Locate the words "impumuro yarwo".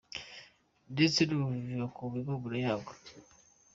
2.19-2.91